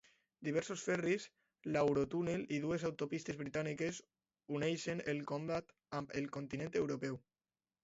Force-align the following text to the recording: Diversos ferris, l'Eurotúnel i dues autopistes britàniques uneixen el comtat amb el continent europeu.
Diversos 0.45 0.85
ferris, 0.85 1.27
l'Eurotúnel 1.75 2.45
i 2.57 2.59
dues 2.63 2.87
autopistes 2.91 3.39
britàniques 3.43 4.01
uneixen 4.59 5.05
el 5.15 5.23
comtat 5.35 5.77
amb 6.01 6.19
el 6.23 6.33
continent 6.41 6.77
europeu. 6.85 7.25